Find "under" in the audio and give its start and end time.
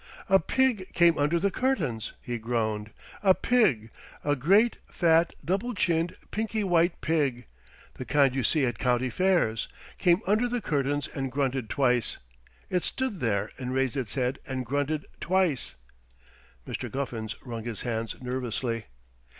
1.19-1.39, 10.25-10.47